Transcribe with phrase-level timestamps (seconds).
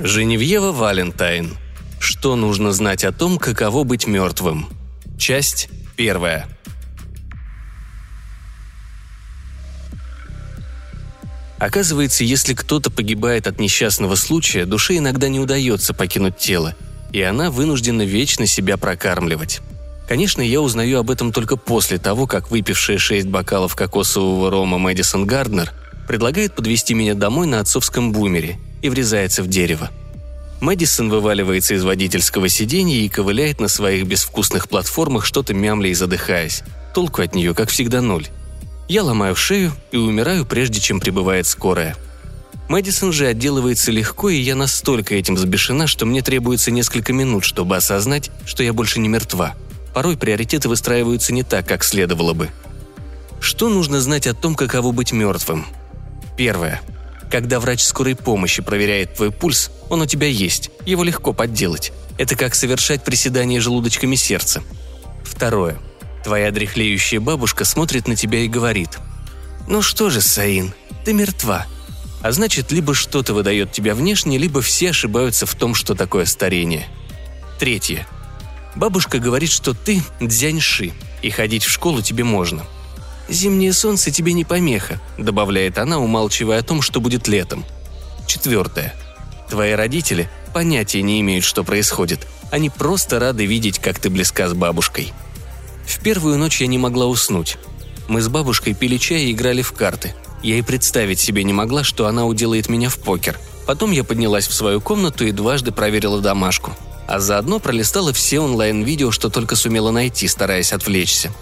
[0.00, 1.56] Женевьева Валентайн.
[1.98, 4.68] Что нужно знать о том, каково быть мертвым?
[5.18, 6.46] Часть первая.
[11.58, 16.76] Оказывается, если кто-то погибает от несчастного случая, душе иногда не удается покинуть тело,
[17.12, 19.62] и она вынуждена вечно себя прокармливать.
[20.08, 25.26] Конечно, я узнаю об этом только после того, как выпившая шесть бокалов кокосового рома Мэдисон
[25.26, 25.72] Гарднер
[26.06, 29.90] предлагает подвести меня домой на отцовском бумере и врезается в дерево.
[30.60, 36.62] Мэдисон вываливается из водительского сиденья и ковыляет на своих безвкусных платформах, что-то мямля и задыхаясь.
[36.94, 38.26] Толку от нее, как всегда, ноль.
[38.88, 41.96] Я ломаю шею и умираю, прежде чем прибывает скорая.
[42.68, 47.76] Мэдисон же отделывается легко, и я настолько этим взбешена, что мне требуется несколько минут, чтобы
[47.76, 49.54] осознать, что я больше не мертва.
[49.94, 52.50] Порой приоритеты выстраиваются не так, как следовало бы.
[53.40, 55.66] Что нужно знать о том, каково быть мертвым?
[56.36, 56.82] Первое.
[57.30, 61.92] Когда врач скорой помощи проверяет твой пульс, он у тебя есть, его легко подделать.
[62.16, 64.62] Это как совершать приседание желудочками сердца.
[65.24, 65.78] Второе.
[66.24, 68.98] Твоя дряхлеющая бабушка смотрит на тебя и говорит.
[69.66, 70.72] «Ну что же, Саин,
[71.04, 71.66] ты мертва».
[72.20, 76.88] А значит, либо что-то выдает тебя внешне, либо все ошибаются в том, что такое старение.
[77.60, 78.08] Третье.
[78.74, 80.92] Бабушка говорит, что ты дзяньши,
[81.22, 82.64] и ходить в школу тебе можно–
[83.28, 87.64] «Зимнее солнце тебе не помеха»,— добавляет она, умалчивая о том, что будет летом.
[88.26, 88.94] Четвертое.
[89.48, 92.26] Твои родители понятия не имеют, что происходит.
[92.50, 95.12] Они просто рады видеть, как ты близка с бабушкой.
[95.86, 97.56] В первую ночь я не могла уснуть.
[98.08, 100.14] Мы с бабушкой пили чай и играли в карты.
[100.42, 103.38] Я и представить себе не могла, что она уделает меня в покер.
[103.66, 106.74] Потом я поднялась в свою комнату и дважды проверила домашку.
[107.06, 111.32] А заодно пролистала все онлайн-видео, что только сумела найти, стараясь отвлечься.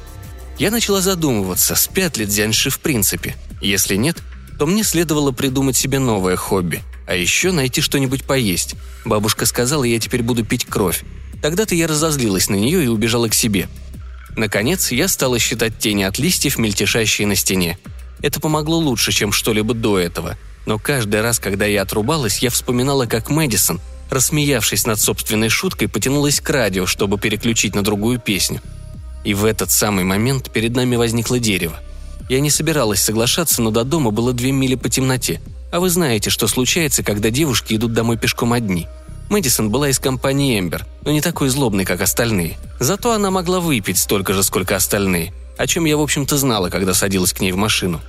[0.59, 3.37] Я начала задумываться, спят ли дзяньши в принципе.
[3.61, 4.17] Если нет,
[4.59, 6.83] то мне следовало придумать себе новое хобби.
[7.07, 8.75] А еще найти что-нибудь поесть.
[9.05, 11.05] Бабушка сказала, я теперь буду пить кровь.
[11.43, 13.69] Тогда-то я разозлилась на нее и убежала к себе.
[14.35, 17.79] Наконец, я стала считать тени от листьев, мельтешащие на стене.
[18.23, 20.39] Это помогло лучше, чем что-либо до этого.
[20.65, 23.81] Но каждый раз, когда я отрубалась, я вспоминала, как Мэдисон,
[24.11, 28.63] рассмеявшись над собственной шуткой, потянулась к радио, чтобы переключить на другую песню–
[29.27, 31.77] и в этот самый момент перед нами возникло дерево.
[32.29, 35.41] Я не собиралась соглашаться, но до дома было две мили по темноте.
[35.73, 38.87] А вы знаете, что случается, когда девушки идут домой пешком одни.
[39.29, 42.57] Мэдисон была из компании Эмбер, но не такой злобной, как остальные.
[42.79, 46.95] Зато она могла выпить столько же, сколько остальные, о чем я, в общем-то, знала, когда
[46.95, 48.01] садилась к ней в машину.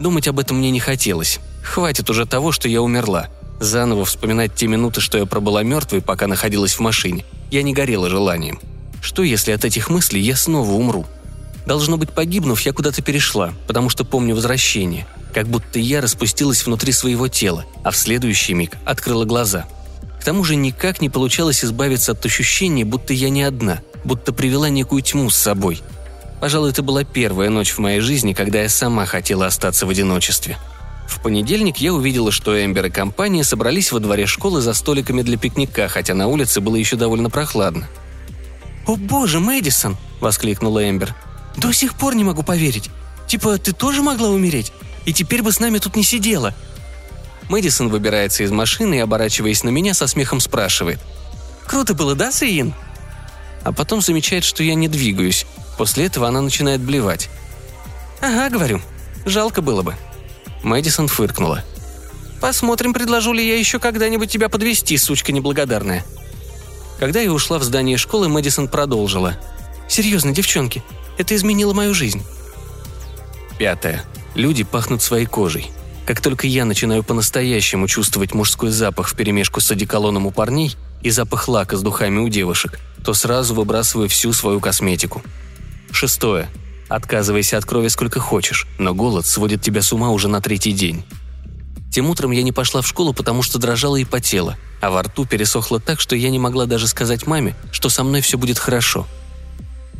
[0.00, 1.38] Думать об этом мне не хотелось.
[1.62, 3.28] Хватит уже того, что я умерла.
[3.60, 7.26] Заново вспоминать те минуты, что я пробыла мертвой, пока находилась в машине.
[7.50, 8.58] Я не горела желанием.
[9.06, 11.06] Что, если от этих мыслей я снова умру?
[11.64, 15.06] Должно быть, погибнув, я куда-то перешла, потому что помню возвращение.
[15.32, 19.66] Как будто я распустилась внутри своего тела, а в следующий миг открыла глаза.
[20.20, 24.70] К тому же никак не получалось избавиться от ощущения, будто я не одна, будто привела
[24.70, 25.82] некую тьму с собой.
[26.40, 30.58] Пожалуй, это была первая ночь в моей жизни, когда я сама хотела остаться в одиночестве.
[31.06, 35.38] В понедельник я увидела, что Эмбер и компания собрались во дворе школы за столиками для
[35.38, 37.86] пикника, хотя на улице было еще довольно прохладно.
[38.86, 41.14] «О боже, Мэдисон!»– воскликнула Эмбер.
[41.56, 42.90] «До сих пор не могу поверить.
[43.26, 44.72] Типа, ты тоже могла умереть?
[45.04, 46.54] И теперь бы с нами тут не сидела».
[47.48, 51.00] Мэдисон выбирается из машины и, оборачиваясь на меня, со смехом спрашивает.
[51.66, 52.74] «Круто было, да, Сейин?»
[53.64, 55.46] А потом замечает, что я не двигаюсь.
[55.76, 57.28] После этого она начинает блевать.
[58.20, 58.80] «Ага, говорю.
[59.24, 59.94] Жалко было бы».
[60.62, 61.64] Мэдисон фыркнула.
[62.40, 66.04] «Посмотрим, предложу ли я еще когда-нибудь тебя подвести, сучка неблагодарная»,
[66.98, 69.36] когда я ушла в здание школы, Мэдисон продолжила.
[69.88, 70.82] «Серьезно, девчонки,
[71.18, 72.22] это изменило мою жизнь».
[73.58, 74.04] Пятое.
[74.34, 75.70] Люди пахнут своей кожей.
[76.04, 81.48] Как только я начинаю по-настоящему чувствовать мужской запах вперемешку с одеколоном у парней и запах
[81.48, 85.22] лака с духами у девушек, то сразу выбрасываю всю свою косметику.
[85.90, 86.48] Шестое.
[86.88, 91.04] Отказывайся от крови сколько хочешь, но голод сводит тебя с ума уже на третий день.
[91.96, 95.24] Тем утром я не пошла в школу, потому что дрожала и потела, а во рту
[95.24, 99.06] пересохло так, что я не могла даже сказать маме, что со мной все будет хорошо.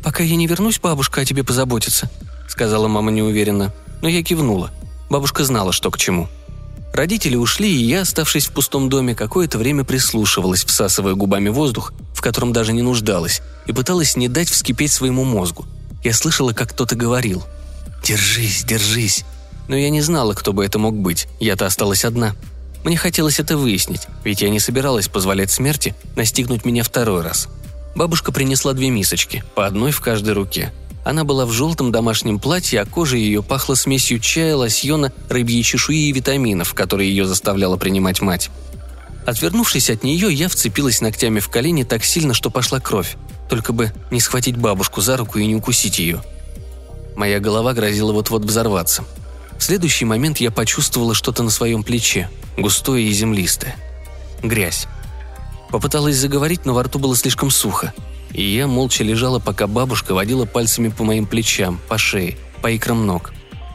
[0.03, 2.07] «Пока я не вернусь, бабушка о тебе позаботится»,—
[2.47, 3.73] сказала мама неуверенно.
[4.03, 4.69] Но я кивнула.
[5.09, 6.29] Бабушка знала, что к чему.
[6.93, 12.21] Родители ушли, и я, оставшись в пустом доме, какое-то время прислушивалась, всасывая губами воздух, в
[12.21, 15.65] котором даже не нуждалась, и пыталась не дать вскипеть своему мозгу.
[16.03, 17.43] Я слышала, как кто-то говорил.
[18.03, 19.25] «Держись, держись».
[19.67, 21.27] Но я не знала, кто бы это мог быть.
[21.39, 22.35] Я-то осталась одна.
[22.83, 27.49] Мне хотелось это выяснить, ведь я не собиралась позволять смерти настигнуть меня второй раз.
[27.95, 30.71] Бабушка принесла две мисочки, по одной в каждой руке.
[31.03, 36.09] Она была в желтом домашнем платье, а кожа ее пахла смесью чая, лосьона, рыбьей чешуи
[36.09, 38.49] и витаминов, которые ее заставляла принимать мать.
[39.25, 43.17] Отвернувшись от нее, я вцепилась ногтями в колени так сильно, что пошла кровь.
[43.49, 46.21] Только бы не схватить бабушку за руку и не укусить ее.
[47.15, 49.03] Моя голова грозила вот-вот взорваться.
[49.57, 53.75] В следующий момент я почувствовала что-то на своем плече, густое и землистое.
[54.43, 54.87] Грязь.
[55.69, 57.93] Попыталась заговорить, но во рту было слишком сухо.
[58.31, 63.05] И я молча лежала, пока бабушка водила пальцами по моим плечам, по шее, по икрам
[63.05, 63.33] ног.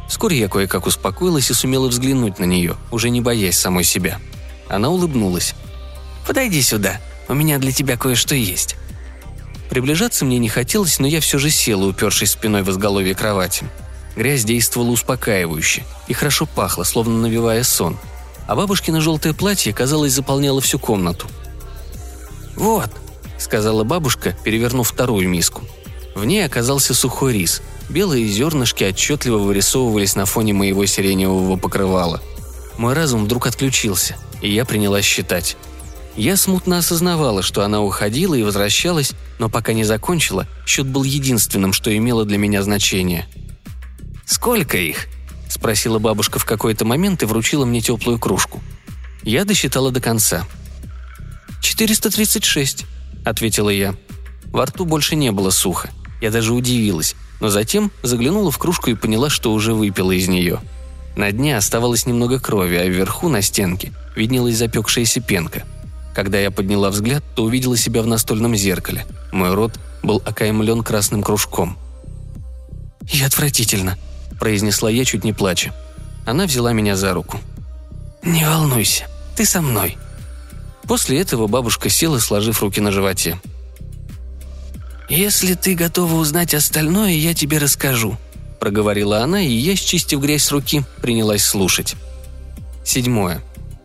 [0.08, 4.20] Вскоре я кое-как успокоилась и сумела взглянуть на нее, уже не боясь самой себя.
[4.68, 5.54] Она улыбнулась.
[6.26, 8.76] «Подойди сюда, у меня для тебя кое-что есть».
[9.68, 13.64] Приближаться мне не хотелось, но я все же села, упершись спиной в изголовье кровати.
[14.16, 17.98] Грязь действовала успокаивающе и хорошо пахло, словно навевая сон.
[18.46, 21.26] А бабушкино желтое платье, казалось, заполняло всю комнату.
[22.56, 22.90] «Вот»,—
[23.38, 25.62] сказала бабушка, перевернув вторую миску.
[26.14, 27.62] В ней оказался сухой рис.
[27.88, 32.20] Белые зернышки отчетливо вырисовывались на фоне моего сиреневого покрывала.
[32.76, 35.56] Мой разум вдруг отключился, и я принялась считать.
[36.16, 41.72] Я смутно осознавала, что она уходила и возвращалась, но пока не закончила, счет был единственным,
[41.72, 43.26] что имело для меня значение.
[44.32, 45.08] «Сколько их?»–
[45.50, 48.62] спросила бабушка в какой-то момент и вручила мне теплую кружку.
[49.22, 50.46] Я досчитала до конца.
[51.60, 52.86] «436»,–
[53.26, 53.94] ответила я.
[54.46, 55.90] Во рту больше не было сухо.
[56.22, 60.60] Я даже удивилась, но затем заглянула в кружку и поняла, что уже выпила из нее.
[61.14, 65.64] На дне оставалось немного крови, а вверху, на стенке, виднелась запекшаяся пенка.
[66.14, 69.04] Когда я подняла взгляд, то увидела себя в настольном зеркале.
[69.30, 71.76] Мой рот был окаймлен красным кружком.
[73.12, 73.98] «И отвратительно»,–
[74.42, 75.72] произнесла я, чуть не плача.
[76.26, 77.38] Она взяла меня за руку.
[78.24, 79.06] «Не волнуйся,
[79.36, 79.96] ты со мной».
[80.82, 83.40] После этого бабушка села, сложив руки на животе.
[85.08, 88.16] «Если ты готова узнать остальное, я тебе расскажу»,–
[88.58, 91.94] проговорила она, и я, счистив грязь с руки, принялась слушать.
[92.84, 93.40] Седьмое.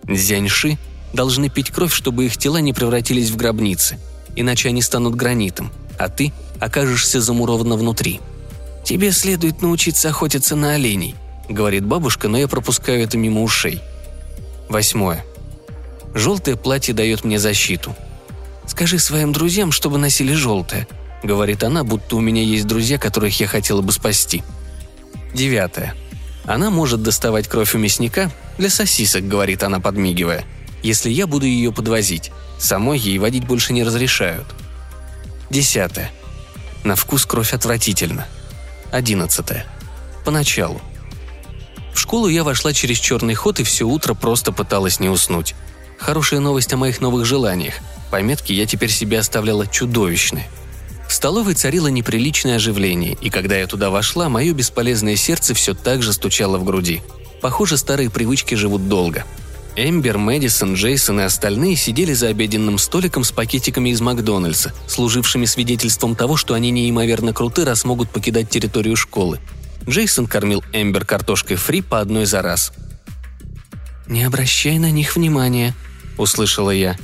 [0.05, 0.79] Дзяньши
[1.13, 3.99] должны пить кровь, чтобы их тела не превратились в гробницы,
[4.35, 8.21] иначе они станут гранитом, а ты окажешься замурована внутри.
[8.87, 11.13] «Тебе следует научиться охотиться на оленей»,—
[11.49, 13.81] говорит бабушка, но я пропускаю это мимо ушей.
[14.69, 15.25] Восьмое.
[16.13, 17.93] Желтое платье дает мне защиту.
[18.65, 20.87] «Скажи своим друзьям, чтобы носили желтое»,—
[21.21, 24.41] говорит она, будто у меня есть друзья, которых я хотела бы спасти.
[25.33, 25.93] Девятое.
[26.45, 30.45] Она может доставать кровь у мясника для сосисок, говорит она, подмигивая—
[30.81, 32.31] если я буду ее подвозить.
[32.57, 34.47] Самой ей водить больше не разрешают.
[35.49, 36.09] Десятое.
[36.85, 38.27] На вкус кровь отвратительно.
[38.91, 39.65] Одиннадцатое.
[40.25, 40.81] Поначалу.
[41.93, 45.55] В школу я вошла через черный ход и все утро просто пыталась не уснуть.
[45.97, 47.75] Хорошая новость о моих новых желаниях.
[48.11, 50.47] Пометки я теперь себе оставляла чудовищные.
[51.07, 56.03] В столовой царило неприличное оживление, и когда я туда вошла, мое бесполезное сердце все так
[56.03, 57.01] же стучало в груди.
[57.41, 59.25] Похоже, старые привычки живут долго–
[59.79, 66.15] Эмбер, Мэдисон, Джейсон и остальные сидели за обеденным столиком с пакетиками из Макдональдса, служившими свидетельством
[66.15, 69.39] того, что они неимоверно круты, раз могут покидать территорию школы.
[69.87, 72.73] Джейсон кормил Эмбер картошкой фри по одной за раз.
[74.07, 75.75] «Не обращай на них внимания»,—
[76.17, 76.97] услышала я.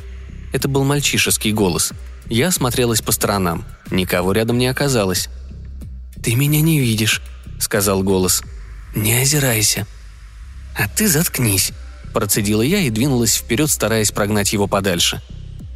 [0.51, 1.93] Это был мальчишеский голос.
[2.27, 3.65] Я осмотрелась по сторонам.
[3.91, 5.29] Никого рядом не оказалось.
[6.23, 7.21] «Ты меня не видишь»,—
[7.59, 8.41] сказал голос.
[8.95, 9.85] «Не озирайся».
[10.75, 11.71] «А ты заткнись»,
[12.13, 15.21] Процедила я и двинулась вперед, стараясь прогнать его подальше.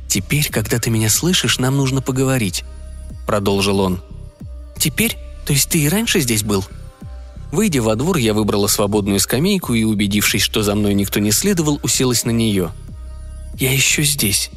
[0.08, 2.64] «Теперь, когда ты меня слышишь, нам нужно поговорить»,—
[3.28, 4.02] продолжил он.
[4.78, 5.18] «Теперь?
[5.46, 6.64] То есть ты и раньше здесь был?»
[7.52, 11.80] Выйдя во двор, я выбрала свободную скамейку и, убедившись, что за мной никто не следовал,
[11.82, 12.72] уселась на нее.
[13.58, 14.52] «Я еще здесь».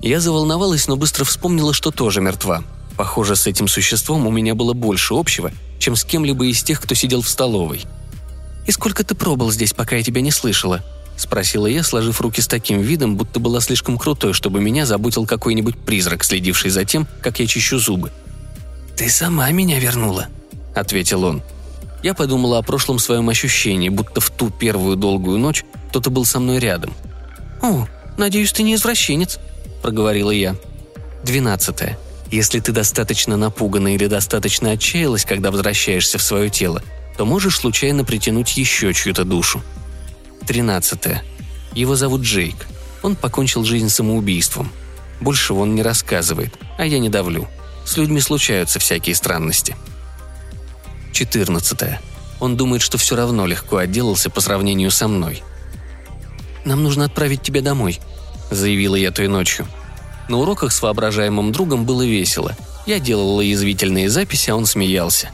[0.00, 2.62] Я заволновалась, но быстро вспомнила, что тоже мертва.
[2.96, 6.94] Похоже, с этим существом у меня было больше общего, чем с кем-либо из тех, кто
[6.94, 7.84] сидел в столовой.
[8.66, 10.84] «И сколько ты пробыл здесь, пока я тебя не слышала?»—
[11.18, 15.76] спросила я, сложив руки с таким видом, будто была слишком крутой, чтобы меня заботил какой-нибудь
[15.76, 18.10] призрак, следивший за тем, как я чищу зубы.
[18.96, 20.28] «Ты сама меня вернула»,—
[20.74, 21.42] ответил он.
[22.02, 26.38] Я подумала о прошлом своем ощущении, будто в ту первую долгую ночь кто-то был со
[26.38, 26.94] мной рядом.
[27.60, 29.38] «О, надеюсь, ты не извращенец»,—
[29.82, 30.56] проговорила я.
[31.24, 31.98] Двенадцатое.
[32.30, 36.82] Если ты достаточно напугана или достаточно отчаялась, когда возвращаешься в свое тело,
[37.16, 39.62] то можешь случайно притянуть еще чью-то душу.
[40.48, 40.98] 13.
[41.74, 42.66] Его зовут Джейк.
[43.02, 44.72] Он покончил жизнь самоубийством.
[45.20, 47.46] Больше он не рассказывает, а я не давлю.
[47.84, 49.76] С людьми случаются всякие странности.
[51.12, 52.00] 14.
[52.40, 55.42] Он думает, что все равно легко отделался по сравнению со мной.
[56.64, 58.00] «Нам нужно отправить тебя домой»,—
[58.50, 59.66] заявила я той ночью.
[60.30, 62.56] На уроках с воображаемым другом было весело.
[62.86, 65.28] Я делала язвительные записи, а он смеялся.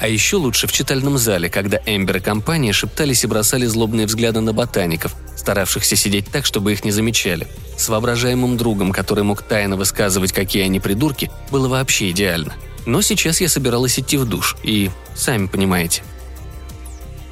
[0.00, 4.40] А еще лучше в читальном зале, когда Эмбер и компания шептались и бросали злобные взгляды
[4.40, 7.46] на ботаников, старавшихся сидеть так, чтобы их не замечали.
[7.76, 12.54] С воображаемым другом, который мог тайно высказывать, какие они придурки, было вообще идеально.
[12.86, 16.02] Но сейчас я собиралась идти в душ, и сами понимаете.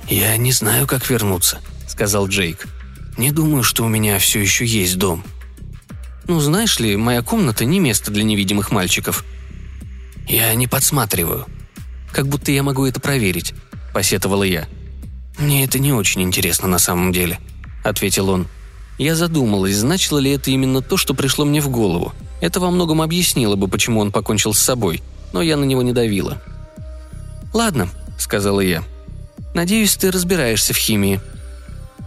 [0.07, 2.67] «Я не знаю, как вернуться»,— сказал Джейк.
[3.17, 5.25] «Не думаю, что у меня все еще есть дом».
[6.27, 9.25] «Ну, знаешь ли, моя комната не место для невидимых мальчиков».
[10.27, 11.47] «Я не подсматриваю».
[12.13, 13.55] «Как будто я могу это проверить»,—
[13.95, 14.67] посетовала я.
[15.39, 17.39] «Мне это не очень интересно на самом деле»,—
[17.85, 18.49] ответил он.
[18.99, 22.13] Я задумалась, значило ли это именно то, что пришло мне в голову.
[22.41, 25.93] Это во многом объяснило бы, почему он покончил с собой, но я на него не
[25.93, 26.43] давила.
[27.53, 27.89] «Ладно»,—
[28.19, 28.83] сказала я.
[29.55, 31.21] «Надеюсь, ты разбираешься в химии».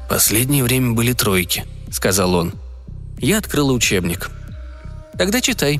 [0.09, 2.53] «Последнее время были тройки»,— сказал он.
[3.19, 4.29] Я открыла учебник.
[5.17, 5.79] «Тогда читай».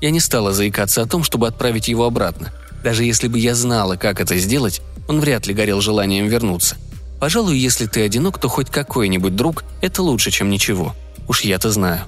[0.00, 2.52] Я не стала заикаться о том, чтобы отправить его обратно.
[2.82, 6.76] Даже если бы я знала, как это сделать, он вряд ли горел желанием вернуться.
[7.20, 10.94] Пожалуй, если ты одинок, то хоть какой-нибудь друг– это лучше, чем ничего.
[11.28, 12.02] Уж я-то знаю.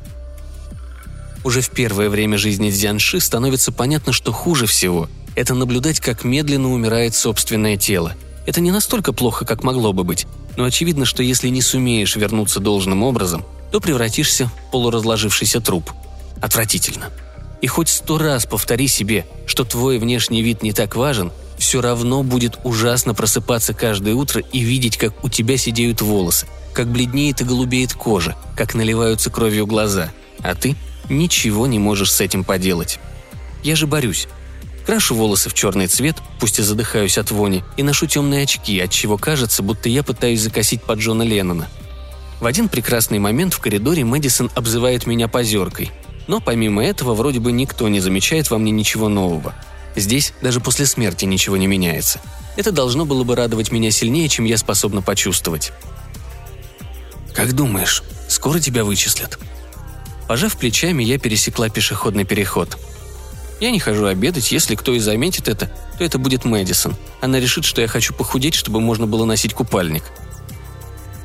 [1.44, 6.72] Уже в первое время жизни Дзянши становится понятно, что хуже всего– это наблюдать, как медленно
[6.72, 8.14] умирает собственное тело.
[8.46, 10.26] Это не настолько плохо, как могло бы быть,
[10.56, 15.92] но очевидно, что если не сумеешь вернуться должным образом, то превратишься в полуразложившийся труп.
[16.40, 17.10] Отвратительно.
[17.64, 22.22] И хоть сто раз повтори себе, что твой внешний вид не так важен, все равно
[22.22, 27.44] будет ужасно просыпаться каждое утро и видеть, как у тебя сидеют волосы, как бледнеет и
[27.44, 30.76] голубеет кожа, как наливаются кровью глаза, а ты
[31.08, 32.98] ничего не можешь с этим поделать.
[33.62, 34.28] Я же борюсь.
[34.84, 38.90] Крашу волосы в черный цвет, пусть и задыхаюсь от вони, и ношу темные очки, от
[38.90, 41.70] чего кажется, будто я пытаюсь закосить под Джона Леннона.
[42.40, 45.92] В один прекрасный момент в коридоре Мэдисон обзывает меня позеркой.
[46.26, 49.54] Но помимо этого вроде бы никто не замечает во мне ничего нового.
[49.96, 52.20] Здесь даже после смерти ничего не меняется.
[52.56, 55.72] Это должно было бы радовать меня сильнее, чем я способна почувствовать.
[57.34, 59.38] «Как думаешь, скоро тебя вычислят?»
[60.28, 62.78] Пожав плечами, я пересекла пешеходный переход.
[63.60, 66.96] Я не хожу обедать, если кто и заметит это, то это будет Мэдисон.
[67.20, 70.04] Она решит, что я хочу похудеть, чтобы можно было носить купальник.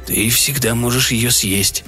[0.05, 1.83] «Ты всегда можешь ее съесть».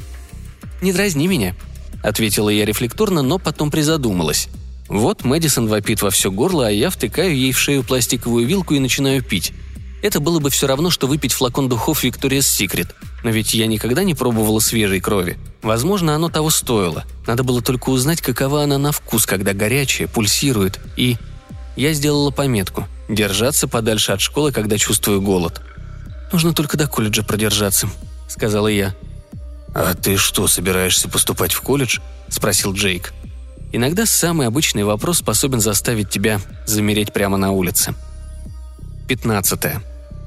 [0.81, 1.55] «Не дразни меня»,—
[2.03, 4.47] ответила я рефлекторно, но потом призадумалась.
[4.87, 8.79] Вот Мэдисон вопит во все горло, а я втыкаю ей в шею пластиковую вилку и
[8.79, 9.53] начинаю пить.
[10.01, 12.89] Это было бы все равно, что выпить флакон духов Victoria's Secret.
[13.23, 15.37] Но ведь я никогда не пробовала свежей крови.
[15.61, 17.05] Возможно, оно того стоило.
[17.27, 20.79] Надо было только узнать, какова она на вкус, когда горячая, пульсирует.
[20.97, 21.17] И...
[21.75, 22.87] Я сделала пометку.
[23.07, 25.61] Держаться подальше от школы, когда чувствую голод.
[26.31, 27.89] «Нужно только до колледжа продержаться»,—
[28.27, 28.95] сказала я.
[29.73, 31.99] «А ты что, собираешься поступать в колледж?»—
[32.29, 33.13] спросил Джейк.
[33.73, 37.93] Иногда самый обычный вопрос способен заставить тебя замереть прямо на улице.
[39.07, 39.59] 15.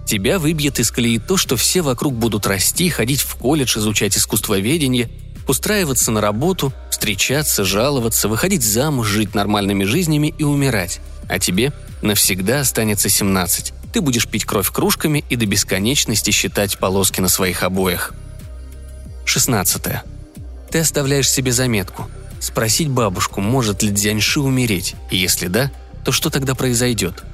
[0.07, 5.11] Тебя выбьет из колеи то, что все вокруг будут расти, ходить в колледж, изучать искусствоведение,
[5.47, 11.01] устраиваться на работу, встречаться, жаловаться, выходить замуж, жить нормальными жизнями и умирать.
[11.29, 13.75] А тебе навсегда останется 17.
[13.93, 18.15] Ты будешь пить кровь кружками и до бесконечности считать полоски на своих обоях.
[19.25, 19.83] 16.
[20.71, 22.09] Ты оставляешь себе заметку–
[22.45, 25.73] Спросить бабушку, может ли Дзяньши умереть, если да,
[26.05, 27.25] то что тогда произойдет?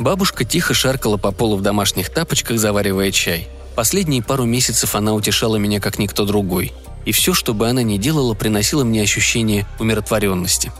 [0.00, 3.46] Бабушка тихо шаркала по полу в домашних тапочках, заваривая чай.
[3.76, 6.72] Последние пару месяцев она утешала меня как никто другой.
[7.04, 10.72] И все, что бы она ни делала, приносило мне ощущение умиротворенности.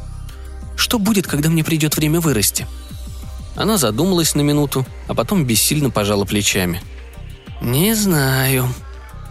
[0.76, 2.66] Что будет, когда мне придет время вырасти?
[3.54, 6.82] Она задумалась на минуту, а потом бессильно пожала плечами.
[7.60, 8.68] «Не знаю»,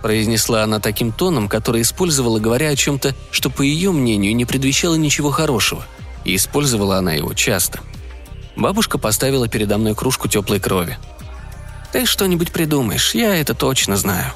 [0.06, 4.94] произнесла она таким тоном, который использовала, говоря о чем-то, что, по ее мнению, не предвещало
[4.94, 5.84] ничего хорошего.
[6.24, 7.80] И использовала она его часто.
[8.56, 11.00] Бабушка поставила передо мной кружку теплой крови.
[11.92, 14.32] «Ты что-нибудь придумаешь, я это точно знаю».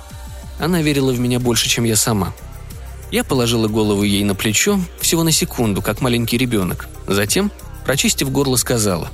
[0.57, 2.33] Она верила в меня больше, чем я сама.
[3.11, 6.89] Я положила голову ей на плечо, всего на секунду, как маленький ребенок.
[7.05, 7.51] Затем,
[7.85, 9.11] прочистив горло, сказала.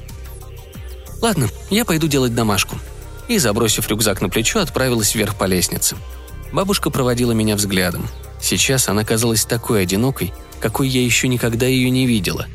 [1.21, 2.77] «Ладно, я пойду делать домашку».
[3.27, 5.97] И, забросив рюкзак на плечо, отправилась вверх по лестнице.
[6.55, 8.07] Бабушка проводила меня взглядом.
[8.39, 12.47] Сейчас она казалась такой одинокой, какой я еще никогда ее не видела.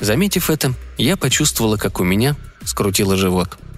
[0.00, 3.56] Заметив это, я почувствовала, как у меня скрутило живот–